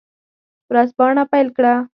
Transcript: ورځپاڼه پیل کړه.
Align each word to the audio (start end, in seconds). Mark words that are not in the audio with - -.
ورځپاڼه 0.69 1.23
پیل 1.31 1.47
کړه. 1.57 1.73